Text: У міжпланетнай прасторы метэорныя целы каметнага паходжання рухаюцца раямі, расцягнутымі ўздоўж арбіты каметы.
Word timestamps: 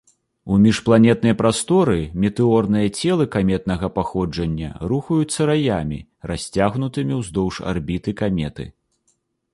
У 0.45 0.55
міжпланетнай 0.61 1.33
прасторы 1.41 1.97
метэорныя 2.23 2.87
целы 3.01 3.27
каметнага 3.35 3.91
паходжання 3.99 4.73
рухаюцца 4.95 5.39
раямі, 5.51 5.99
расцягнутымі 6.33 7.13
ўздоўж 7.23 7.55
арбіты 7.75 8.11
каметы. 8.25 8.71